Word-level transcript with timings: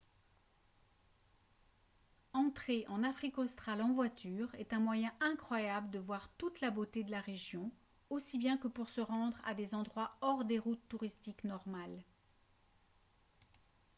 entrer 2.33 2.87
en 2.87 3.03
afrique 3.03 3.37
australe 3.37 3.83
en 3.83 3.93
voiture 3.93 4.49
est 4.55 4.73
un 4.73 4.79
moyen 4.79 5.11
incroyable 5.19 5.91
de 5.91 5.99
voir 5.99 6.27
toute 6.39 6.59
la 6.59 6.71
beauté 6.71 7.03
de 7.03 7.11
la 7.11 7.21
région 7.21 7.71
aussi 8.09 8.39
bien 8.39 8.57
que 8.57 8.67
pour 8.67 8.89
se 8.89 9.01
rendre 9.01 9.37
à 9.45 9.53
des 9.53 9.75
endroits 9.75 10.17
hors 10.21 10.43
des 10.43 10.57
routes 10.57 10.89
touristiques 10.89 11.43
normales 11.43 12.03